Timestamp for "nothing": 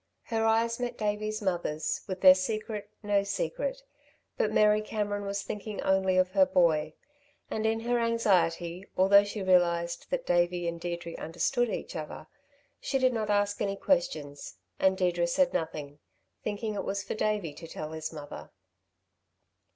15.53-15.99